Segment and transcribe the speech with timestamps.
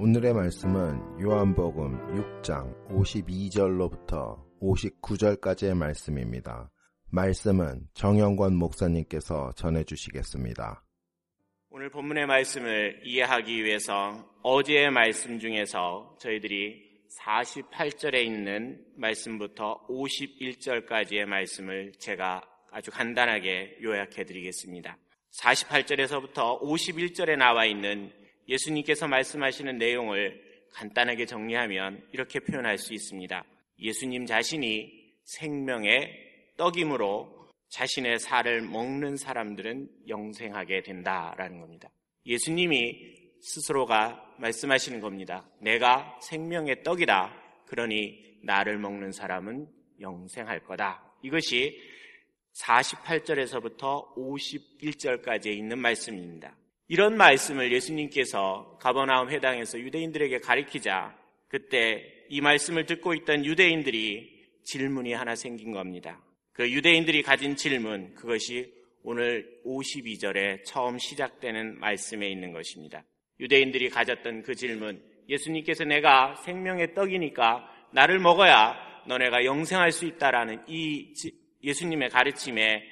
[0.00, 6.70] 오늘의 말씀은 요한복음 6장 52절로부터 59절까지의 말씀입니다.
[7.10, 10.84] 말씀은 정영권 목사님께서 전해주시겠습니다.
[11.70, 16.80] 오늘 본문의 말씀을 이해하기 위해서 어제의 말씀 중에서 저희들이
[17.20, 24.96] 48절에 있는 말씀부터 51절까지의 말씀을 제가 아주 간단하게 요약해 드리겠습니다.
[25.40, 28.12] 48절에서부터 51절에 나와 있는
[28.48, 33.44] 예수님께서 말씀하시는 내용을 간단하게 정리하면 이렇게 표현할 수 있습니다.
[33.80, 36.10] 예수님 자신이 생명의
[36.56, 41.90] 떡이므로 자신의 살을 먹는 사람들은 영생하게 된다라는 겁니다.
[42.26, 45.48] 예수님이 스스로가 말씀하시는 겁니다.
[45.60, 47.64] 내가 생명의 떡이다.
[47.66, 49.68] 그러니 나를 먹는 사람은
[50.00, 51.04] 영생할 거다.
[51.22, 51.78] 이것이
[52.54, 56.56] 48절에서부터 51절까지에 있는 말씀입니다.
[56.88, 61.14] 이런 말씀을 예수님께서 가버나움 회당에서 유대인들에게 가리키자
[61.48, 66.22] 그때 이 말씀을 듣고 있던 유대인들이 질문이 하나 생긴 겁니다.
[66.52, 68.72] 그 유대인들이 가진 질문, 그것이
[69.02, 73.04] 오늘 52절에 처음 시작되는 말씀에 있는 것입니다.
[73.38, 81.14] 유대인들이 가졌던 그 질문, 예수님께서 내가 생명의 떡이니까 나를 먹어야 너네가 영생할 수 있다라는 이
[81.62, 82.82] 예수님의 가르침에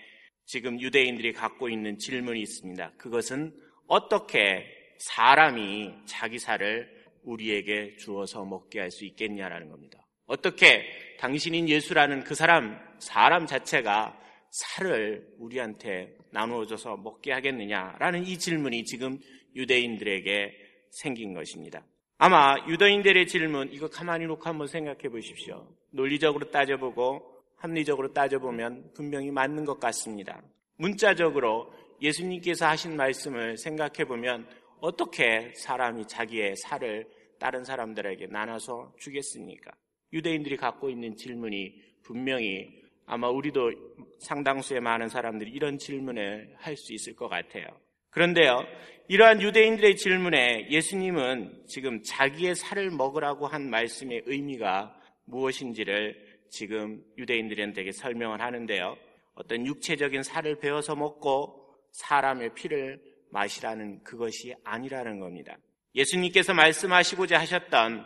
[0.44, 2.92] 지금 유대인들이 갖고 있는 질문이 있습니다.
[2.96, 3.52] 그것은
[3.86, 4.66] 어떻게
[4.98, 10.06] 사람이 자기 살을 우리에게 주어서 먹게 할 수 있겠냐라는 겁니다.
[10.26, 10.84] 어떻게
[11.18, 14.18] 당신인 예수라는 그 사람, 사람 자체가
[14.50, 19.18] 살을 우리한테 나누어줘서 먹게 하겠느냐라는 이 질문이 지금
[19.54, 20.52] 유대인들에게
[20.90, 21.84] 생긴 것입니다.
[22.18, 25.68] 아마 유대인들의 질문, 이거 가만히 놓고 한번 생각해 보십시오.
[25.90, 30.42] 논리적으로 따져보고 합리적으로 따져보면 분명히 맞는 것 같습니다.
[30.78, 34.46] 문자적으로 예수님께서 하신 말씀을 생각해 보면
[34.80, 37.08] 어떻게 사람이 자기의 살을
[37.38, 39.72] 다른 사람들에게 나눠서 주겠습니까?
[40.12, 43.72] 유대인들이 갖고 있는 질문이 분명히 아마 우리도
[44.18, 47.66] 상당수의 많은 사람들이 이런 질문을 할 수 있을 것 같아요.
[48.10, 48.64] 그런데요,
[49.08, 58.40] 이러한 유대인들의 질문에 예수님은 지금 자기의 살을 먹으라고 한 말씀의 의미가 무엇인지를 지금 유대인들한테 설명을
[58.40, 58.96] 하는데요.
[59.34, 61.65] 어떤 육체적인 살을 베어서 먹고
[61.96, 65.56] 사람의 피를 마시라는 그것이 아니라는 겁니다.
[65.94, 68.04] 예수님께서 말씀하시고자 하셨던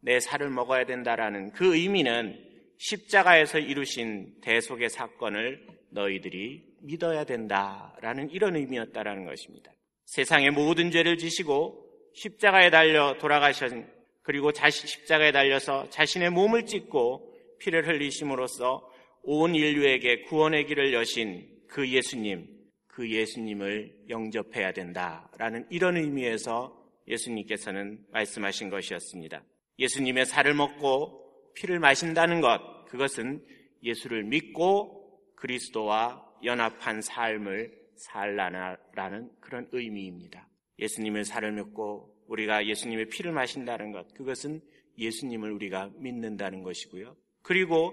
[0.00, 2.38] 내 살을 먹어야 된다라는 그 의미는
[2.78, 9.72] 십자가에서 이루신 대속의 사건을 너희들이 믿어야 된다라는 이런 의미였다라는 것입니다.
[10.06, 13.86] 세상의 모든 죄를 지시고 십자가에 달려 돌아가신
[14.22, 18.90] 그리고 자신 십자가에 달려서 자신의 몸을 찢고 피를 흘리심으로써
[19.22, 22.53] 온 인류에게 구원의 길을 여신 그 예수님,
[22.94, 29.42] 그 예수님을 영접해야 된다라는 이런 의미에서 예수님께서는 말씀하신 것이었습니다.
[29.80, 33.44] 예수님의 살을 먹고 피를 마신다는 것, 그것은
[33.82, 40.48] 예수를 믿고 그리스도와 연합한 삶을 살라라는 그런 의미입니다.
[40.78, 44.60] 예수님의 살을 믿고 우리가 예수님의 피를 마신다는 것, 그것은
[44.98, 47.16] 예수님을 우리가 믿는다는 것이고요.
[47.42, 47.92] 그리고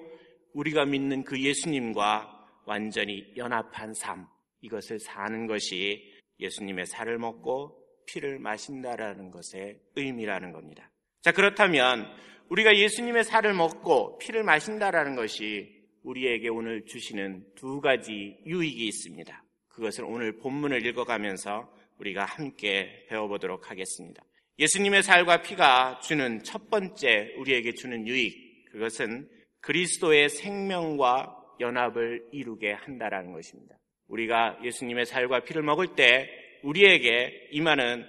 [0.53, 4.27] 우리가 믿는 그 예수님과 완전히 연합한 삶,
[4.61, 7.77] 이것을 사는 것이 예수님의 살을 먹고
[8.07, 10.89] 피를 마신다라는 것의 의미라는 겁니다.
[11.21, 12.07] 자, 그렇다면
[12.49, 19.43] 우리가 예수님의 살을 먹고 피를 마신다라는 것이 우리에게 오늘 주시는 두 가지 유익이 있습니다.
[19.69, 24.23] 그것을 오늘 본문을 읽어가면서 우리가 함께 배워보도록 하겠습니다.
[24.59, 29.29] 예수님의 살과 피가 주는 첫 번째 우리에게 주는 유익, 그것은
[29.61, 33.77] 그리스도의 생명과 연합을 이루게 한다라는 것입니다.
[34.11, 36.29] 우리가 예수님의 살과 피를 먹을 때
[36.63, 38.05] 우리에게 임하는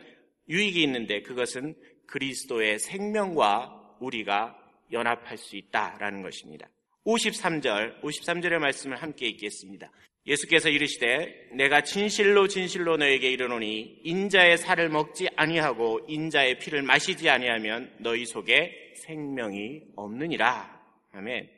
[0.48, 1.74] 유익이 있는데 그것은
[2.06, 4.58] 그리스도의 생명과 우리가
[4.92, 6.68] 연합할 수 있다라는 것입니다.
[7.06, 9.90] 53절, 53절의 말씀을 함께 읽겠습니다.
[10.26, 17.92] 예수께서 이르시되 내가 진실로 진실로 너에게 이르노니 인자의 살을 먹지 아니하고 인자의 피를 마시지 아니하면
[17.98, 20.80] 너희 속에 생명이 없느니라.
[21.12, 21.50] 아멘.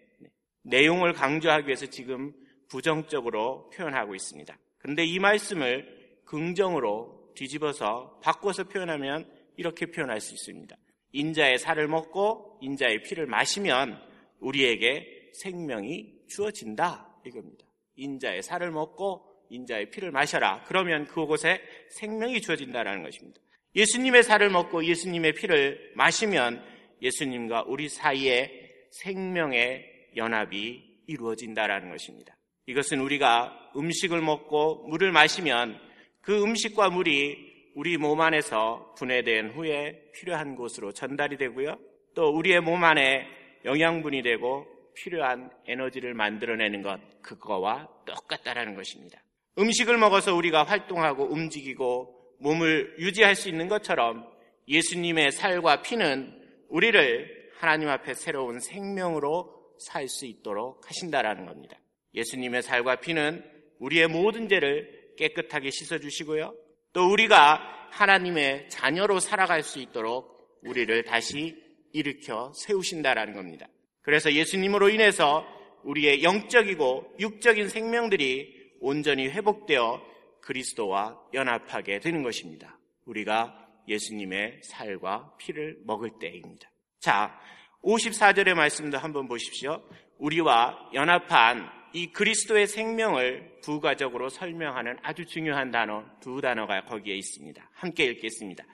[0.63, 2.33] 내용을 강조하기 위해서 지금
[2.75, 4.59] 부정적으로 표현하고 있습니다.
[4.79, 10.77] 그런데 이 말씀을 긍정으로 뒤집어서 바꿔서 표현하면 이렇게 표현할 수 있습니다.
[11.13, 13.97] 인자의 살을 먹고 인자의 피를 마시면
[14.41, 17.65] 우리에게 생명이 주어진다 이겁니다.
[17.95, 20.65] 인자의 살을 먹고 인자의 피를 마셔라.
[20.67, 21.61] 그러면 그곳에
[21.91, 23.41] 생명이 주어진다라는 것입니다.
[23.77, 26.61] 예수님의 살을 먹고 예수님의 피를 마시면
[27.01, 28.51] 예수님과 우리 사이에
[28.91, 32.34] 생명의 연합이 이루어진다라는 것입니다.
[32.67, 35.79] 이것은 우리가 음식을 먹고 물을 마시면
[36.21, 41.77] 그 음식과 물이 우리 몸 안에서 분해된 후에 필요한 곳으로 전달이 되고요.
[42.15, 43.27] 또 우리의 몸 안에
[43.65, 49.21] 영양분이 되고 필요한 에너지를 만들어내는 것, 그거와 똑같다라는 것입니다.
[49.59, 54.25] 음식을 먹어서 우리가 활동하고 움직이고 몸을 유지할 수 있는 것처럼
[54.69, 56.33] 예수님의 살과 피는
[56.69, 61.77] 우리를 하나님 앞에 새로운 생명으로 살 수 있도록 하신다라는 겁니다.
[62.15, 63.45] 예수님의 살과 피는
[63.79, 66.55] 우리의 모든 죄를 깨끗하게 씻어주시고요.
[66.93, 71.57] 또 우리가 하나님의 자녀로 살아갈 수 있도록 우리를 다시
[71.93, 73.67] 일으켜 세우신다라는 겁니다.
[74.03, 75.47] 그래서 예수님으로 인해서
[75.85, 80.03] 우리의 영적이고 육적인 생명들이 온전히 회복되어
[80.41, 82.79] 그리스도와 연합하게 되는 것입니다.
[83.07, 83.55] 우리가
[83.89, 86.71] 예수님의 살과 피를 먹을 때입니다.
[87.01, 87.39] 자,
[87.83, 89.83] 54절의 말씀도 한번 보십시오.
[90.19, 97.71] 우리와 연합한 이 그리스도의 생명을 부가적으로 설명하는 아주 중요한 단어, 두 단어가 거기에 있습니다.
[97.73, 98.65] 함께 읽겠습니다.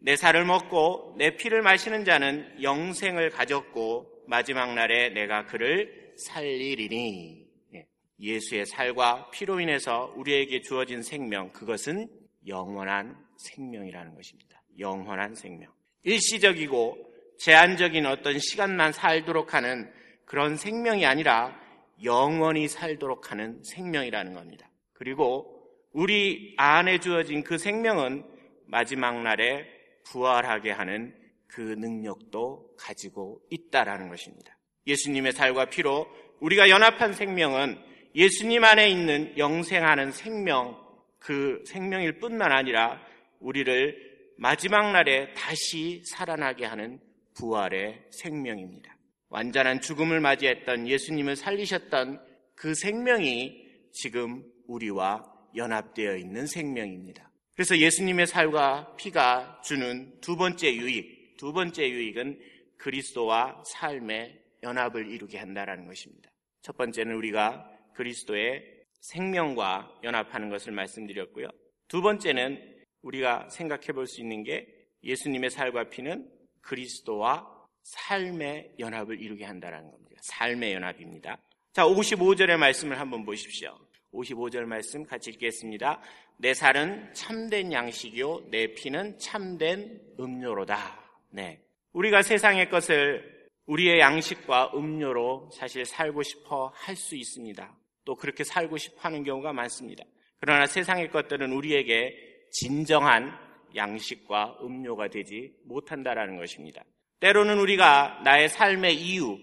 [0.00, 7.46] 내 살을 먹고 내 피를 마시는 자는 영생을 가졌고 마지막 날에 내가 그를 살리리니.
[7.76, 7.86] 예,
[8.18, 12.08] 예수의 살과 피로 인해서 우리에게 주어진 생명, 그것은
[12.48, 14.60] 영원한 생명이라는 것입니다.
[14.80, 15.70] 영원한 생명.
[16.02, 16.98] 일시적이고
[17.38, 19.92] 제한적인 어떤 시간만 살도록 하는
[20.24, 21.67] 그런 생명이 아니라
[22.04, 24.70] 영원히 살도록 하는 생명이라는 겁니다.
[24.92, 25.58] 그리고
[25.92, 28.24] 우리 안에 주어진 그 생명은
[28.66, 29.66] 마지막 날에
[30.04, 31.14] 부활하게 하는
[31.46, 34.56] 그 능력도 가지고 있다라는 것입니다.
[34.86, 36.06] 예수님의 살과 피로
[36.40, 37.78] 우리가 연합한 생명은
[38.14, 40.78] 예수님 안에 있는 영생하는 생명,
[41.18, 43.00] 그 생명일 뿐만 아니라
[43.40, 47.00] 우리를 마지막 날에 다시 살아나게 하는
[47.34, 48.97] 부활의 생명입니다.
[49.30, 57.30] 완전한 죽음을 맞이했던 예수님을 살리셨던 그 생명이 지금 우리와 연합되어 있는 생명입니다.
[57.54, 62.40] 그래서 예수님의 살과 피가 주는 두 번째 유익, 두 번째 유익은
[62.76, 66.30] 그리스도와 삶의 연합을 이루게 한다는 것입니다.
[66.62, 68.64] 첫 번째는 우리가 그리스도의
[69.00, 71.48] 생명과 연합하는 것을 말씀드렸고요.
[71.88, 74.66] 두 번째는 우리가 생각해 볼 수 있는 게
[75.02, 76.28] 예수님의 살과 피는
[76.60, 80.20] 그리스도와 삶의 연합을 이루게 한다는 겁니다.
[80.22, 81.38] 삶의 연합입니다.
[81.72, 83.78] 자, 55절의 말씀을 한번 보십시오.
[84.12, 86.00] 55절 말씀 같이 읽겠습니다.
[86.38, 90.98] 내 살은 참된 양식이요, 내 피는 참된 음료로다.
[91.30, 91.60] 네.
[91.92, 97.76] 우리가 세상의 것을 우리의 양식과 음료로 사실 살고 싶어 할 수 있습니다.
[98.04, 100.04] 또 그렇게 살고 싶어 하는 경우가 많습니다.
[100.40, 102.16] 그러나 세상의 것들은 우리에게
[102.50, 103.36] 진정한
[103.76, 106.82] 양식과 음료가 되지 못한다라는 것입니다.
[107.20, 109.38] 때로는 우리가 나의 삶의 이유,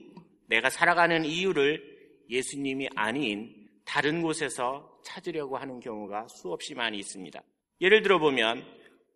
[0.48, 1.82] 내가 살아가는 이유를
[2.30, 3.54] 예수님이 아닌
[3.86, 7.42] 다른 곳에서 찾으려고 하는 경우가 수없이 많이 있습니다.
[7.82, 8.66] 예를 들어 보면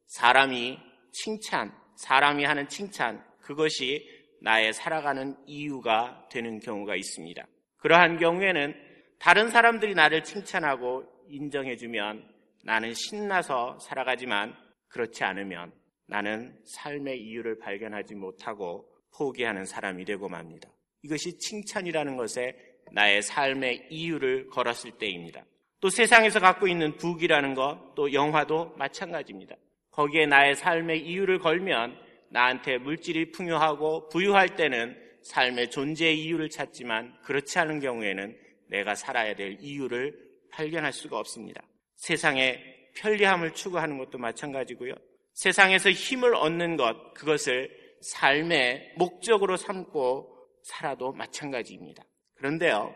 [0.08, 0.78] 사람이
[1.12, 4.08] 칭찬, 사람이 하는 칭찬, 그것이
[4.42, 7.46] 나의 살아가는 이유가 되는 경우가 있습니다.
[7.78, 8.76] 그러한 경우에는
[9.20, 12.28] 다른 사람들이 나를 칭찬하고 인정해주면
[12.64, 14.56] 나는 신나서 살아가지만
[14.88, 15.72] 그렇지 않으면
[16.10, 20.70] 나는 삶의 이유를 발견하지 못하고 포기하는 사람이 되고 맙니다.
[21.04, 22.56] 이것이 칭찬이라는 것에
[22.92, 25.46] 나의 삶의 이유를 걸었을 때입니다.
[25.80, 29.56] 또 세상에서 갖고 있는 북이라는 것, 또 영화도 마찬가지입니다.
[29.92, 31.96] 거기에 나의 삶의 이유를 걸면
[32.32, 38.38] 나한테 물질이 풍요하고 부유할 때는 삶의 존재의 이유를 찾지만 그렇지 않은 경우에는
[38.68, 40.18] 내가 살아야 될 이유를
[40.52, 41.62] 발견할 수가 없습니다.
[41.96, 42.62] 세상의
[42.96, 44.94] 편리함을 추구하는 것도 마찬가지고요.
[45.40, 52.04] 세상에서 힘을 얻는 것, 그것을 삶의 목적으로 삼고 살아도 마찬가지입니다.
[52.36, 52.94] 그런데요,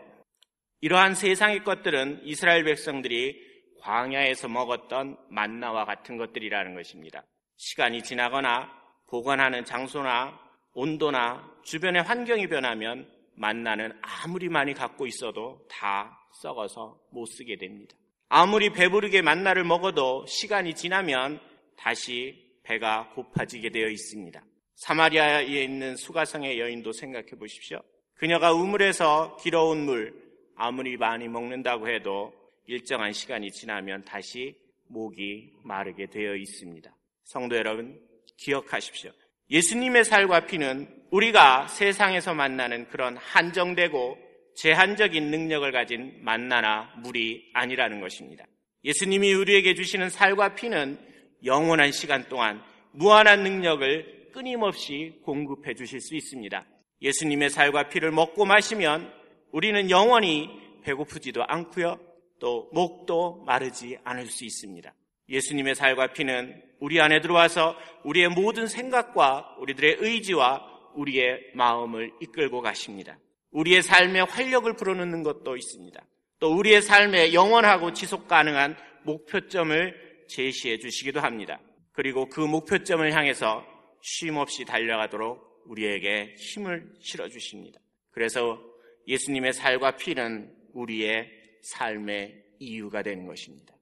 [0.82, 3.34] 이러한 세상의 것들은 이스라엘 백성들이
[3.80, 7.24] 광야에서 먹었던 만나와 같은 것들이라는 것입니다.
[7.56, 8.70] 시간이 지나거나
[9.08, 10.38] 보관하는 장소나
[10.74, 17.94] 온도나 주변의 환경이 변하면 만나는 아무리 많이 갖고 있어도 다 썩어서 못 쓰게 됩니다.
[18.28, 21.40] 아무리 배부르게 만나를 먹어도 시간이 지나면
[21.76, 24.42] 다시 배가 고파지게 되어 있습니다.
[24.76, 27.80] 사마리아에 있는 수가성의 여인도 생각해 보십시오.
[28.14, 30.14] 그녀가 우물에서 길어온 물
[30.56, 32.32] 아무리 많이 먹는다고 해도
[32.66, 34.56] 일정한 시간이 지나면 다시
[34.88, 36.94] 목이 마르게 되어 있습니다.
[37.24, 38.00] 성도 여러분,
[38.38, 39.10] 기억하십시오.
[39.50, 44.18] 예수님의 살과 피는 우리가 세상에서 만나는 그런 한정되고
[44.56, 48.46] 제한적인 능력을 가진 만나나 물이 아니라는 것입니다.
[48.84, 50.98] 예수님이 우리에게 주시는 살과 피는
[51.44, 56.64] 영원한 시간 동안 무한한 능력을 끊임없이 공급해 주실 수 있습니다.
[57.02, 59.12] 예수님의 살과 피를 먹고 마시면
[59.52, 60.48] 우리는 영원히
[60.82, 61.98] 배고프지도 않고요.
[62.40, 64.92] 또 목도 마르지 않을 수 있습니다.
[65.28, 73.18] 예수님의 살과 피는 우리 안에 들어와서 우리의 모든 생각과 우리들의 의지와 우리의 마음을 이끌고 가십니다.
[73.50, 76.04] 우리의 삶에 활력을 불어넣는 것도 있습니다.
[76.40, 81.60] 또 우리의 삶에 영원하고 지속 가능한 목표점을 제시해 주시기도 합니다.
[81.92, 83.64] 그리고 그 목표점을 향해서
[84.00, 87.80] 쉼 없이 달려가도록 우리에게 힘을 실어 주십니다.
[88.10, 88.60] 그래서
[89.06, 91.30] 예수님의 살과 피는 우리의
[91.62, 93.74] 삶의 이유가 되는 것입니다.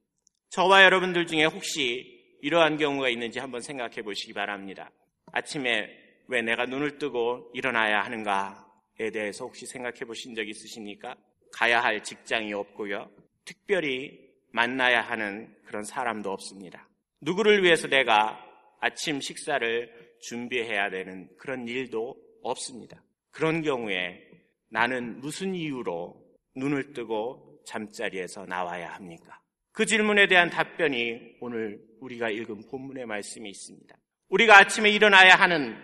[0.49, 4.91] 저와 여러분들 중에 혹시 이러한 경우가 있는지 한번 생각해 보시기 바랍니다.
[5.31, 5.89] 아침에
[6.27, 11.15] 왜 내가 눈을 뜨고 일어나야 하는가에 대해서 혹시 생각해 보신 적 있으십니까?
[11.51, 13.09] 가야 할 직장이 없고요.
[13.45, 14.22] 특별히
[14.53, 16.87] 만나야 하는 그런 사람도 없습니다.
[17.21, 18.39] 누구를 위해서 내가
[18.79, 23.03] 아침 식사를 준비해야 되는 그런 일도 없습니다.
[23.31, 24.21] 그런 경우에
[24.69, 26.15] 나는 무슨 이유로
[26.55, 29.39] 눈을 뜨고 잠자리에서 나와야 합니까?
[29.71, 33.95] 그 질문에 대한 답변이 오늘 우리가 읽은 본문의 말씀이 있습니다.
[34.29, 35.75] 우리가 아침에 일어나야 하는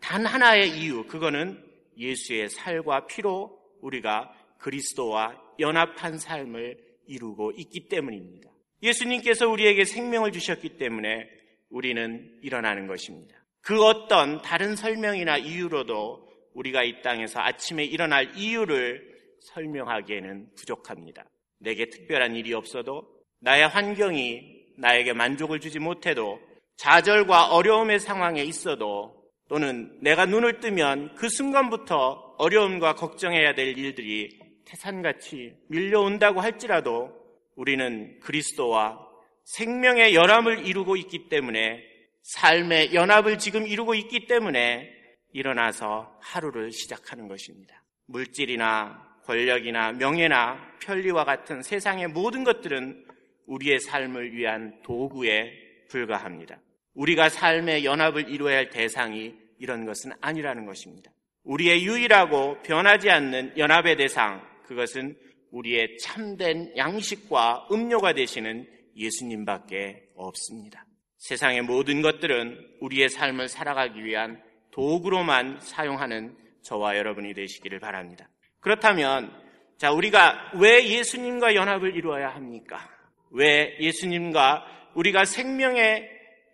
[0.00, 1.60] 단 하나의 이유, 그거는
[1.96, 8.50] 예수의 살과 피로 우리가 그리스도와 연합한 삶을 이루고 있기 때문입니다.
[8.82, 11.28] 예수님께서 우리에게 생명을 주셨기 때문에
[11.70, 13.36] 우리는 일어나는 것입니다.
[13.60, 21.24] 그 어떤 다른 설명이나 이유로도 우리가 이 땅에서 아침에 일어날 이유를 설명하기에는 부족합니다.
[21.58, 23.06] 내게 특별한 일이 없어도
[23.40, 26.40] 나의 환경이 나에게 만족을 주지 못해도
[26.76, 35.54] 좌절과 어려움의 상황에 있어도 또는 내가 눈을 뜨면 그 순간부터 어려움과 걱정해야 될 일들이 태산같이
[35.68, 37.12] 밀려온다고 할지라도
[37.56, 38.98] 우리는 그리스도와
[39.44, 41.82] 생명의 연합을 이루고 있기 때문에
[42.22, 44.88] 삶의 연합을 지금 이루고 있기 때문에
[45.32, 47.82] 일어나서 하루를 시작하는 것입니다.
[48.06, 53.06] 물질이나 권력이나 명예나 편리와 같은 세상의 모든 것들은
[53.46, 55.52] 우리의 삶을 위한 도구에
[55.88, 56.58] 불과합니다.
[56.94, 61.10] 우리가 삶의 연합을 이루어야 할 대상이 이런 것은 아니라는 것입니다.
[61.44, 64.42] 우리의 유일하고 변하지 않는 연합의 대상,
[64.72, 65.16] 그것은
[65.50, 70.86] 우리의 참된 양식과 음료가 되시는 예수님밖에 없습니다.
[71.18, 78.28] 세상의 모든 것들은 우리의 삶을 살아가기 위한 도구로만 사용하는 저와 여러분이 되시기를 바랍니다.
[78.60, 79.30] 그렇다면,
[79.76, 82.88] 자, 우리가 왜 예수님과 연합을 이루어야 합니까?
[83.30, 84.64] 왜 예수님과
[84.94, 86.08] 우리가 생명의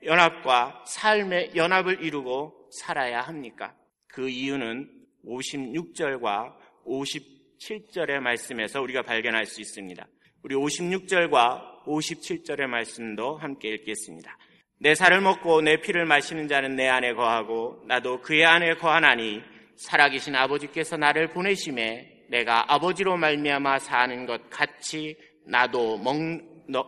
[0.05, 3.75] 연합과 삶의 연합을 이루고 살아야 합니까?
[4.09, 4.91] 그 이유는
[5.25, 6.55] 56절과
[7.59, 10.07] 57절의 말씀에서 우리가 발견할 수 있습니다.
[10.43, 14.39] 우리 56절과 57절의 말씀도 함께 읽겠습니다.
[14.81, 19.43] 내 살을 먹고 내 피를 마시는 자는 내 안에 거하고 나도 그의 안에 거하나니
[19.77, 26.17] 살아계신 아버지께서 나를 보내심에 내가 아버지로 말미암아 사는 것 같이 나도 먹
[26.69, 26.87] 너,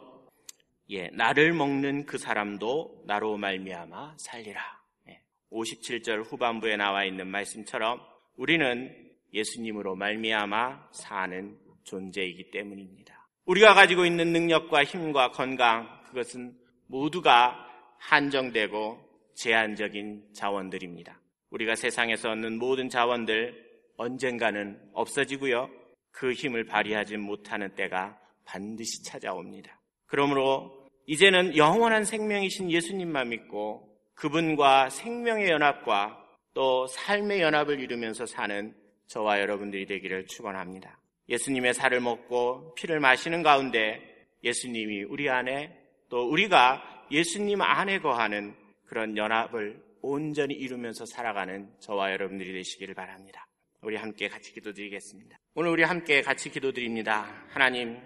[0.90, 4.60] 예, 나를 먹는 그 사람도 나로 말미암아 살리라.
[5.08, 8.00] 예, 57절 후반부에 나와 있는 말씀처럼
[8.36, 13.28] 우리는 예수님으로 말미암아 사는 존재이기 때문입니다.
[13.46, 16.54] 우리가 가지고 있는 능력과 힘과 건강 그것은
[16.86, 17.66] 모두가
[17.98, 18.98] 한정되고
[19.34, 21.20] 제한적인 자원들입니다.
[21.50, 25.68] 우리가 세상에서 얻는 모든 자원들 언젠가는 없어지고요.
[26.12, 29.80] 그 힘을 발휘하지 못하는 때가 반드시 찾아옵니다.
[30.06, 36.18] 그러므로 이제는 영원한 생명이신 예수님만 믿고 그분과 생명의 연합과
[36.54, 38.74] 또 삶의 연합을 이루면서 사는
[39.10, 40.98] 저와 여러분들이 되기를 축원합니다.
[41.28, 44.00] 예수님의 살을 먹고 피를 마시는 가운데
[44.42, 45.76] 예수님이 우리 안에
[46.08, 48.54] 또 우리가 예수님 안에 거하는
[48.86, 53.46] 그런 연합을 온전히 이루면서 살아가는 저와 여러분들이 되시기를 바랍니다.
[53.82, 55.38] 우리 함께 같이 기도드리겠습니다.
[55.54, 57.44] 오늘 우리 함께 같이 기도드립니다.
[57.48, 57.98] 하나님,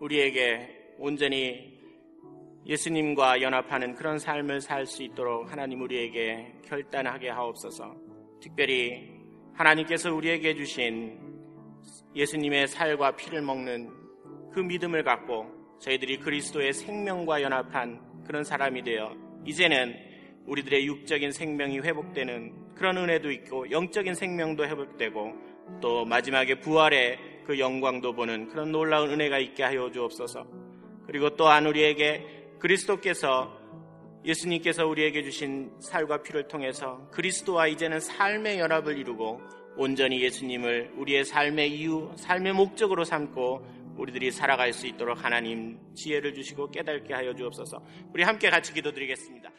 [0.00, 1.78] 우리에게 온전히
[2.66, 7.96] 예수님과 연합하는 그런 삶을 살 수 있도록 하나님 우리에게 결단하게 하옵소서.
[8.40, 9.17] 특별히
[9.58, 11.18] 하나님께서 우리에게 주신
[12.14, 13.90] 예수님의 살과 피를 먹는
[14.52, 15.46] 그 믿음을 갖고
[15.80, 19.96] 저희들이 그리스도의 생명과 연합한 그런 사람이 되어 이제는
[20.46, 25.34] 우리들의 육적인 생명이 회복되는 그런 은혜도 있고 영적인 생명도 회복되고
[25.80, 30.46] 또 마지막에 부활의 그 영광도 보는 그런 놀라운 은혜가 있게 하여 주옵소서.
[31.06, 32.24] 그리고 또한 우리에게
[32.60, 33.57] 그리스도께서
[34.24, 39.40] 예수님께서 우리에게 주신 살과 피를 통해서 그리스도와 이제는 삶의 연합을 이루고
[39.76, 46.70] 온전히 예수님을 우리의 삶의 이유, 삶의 목적으로 삼고 우리들이 살아갈 수 있도록 하나님 지혜를 주시고
[46.70, 47.82] 깨닫게 하여 주옵소서.
[48.12, 49.50] 우리 함께 같이 기도드리겠습니다.